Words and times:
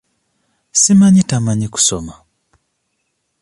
Simanyi 0.81 1.21
tamanyi 1.29 1.67
kusoma? 1.73 2.13